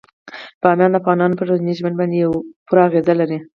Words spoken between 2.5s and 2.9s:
پوره